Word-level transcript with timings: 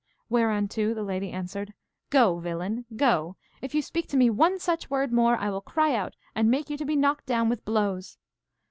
Whereunto 0.29 0.95
the 0.95 1.03
lady 1.03 1.29
answered, 1.29 1.75
Go, 2.09 2.39
villain, 2.39 2.85
go. 2.95 3.35
If 3.61 3.75
you 3.75 3.83
speak 3.83 4.07
to 4.07 4.17
me 4.17 4.31
one 4.31 4.57
such 4.57 4.89
word 4.89 5.13
more, 5.13 5.37
I 5.37 5.51
will 5.51 5.61
cry 5.61 5.93
out 5.93 6.15
and 6.33 6.49
make 6.49 6.71
you 6.71 6.77
to 6.77 6.85
be 6.85 6.95
knocked 6.95 7.27
down 7.27 7.49
with 7.49 7.63
blows. 7.65 8.17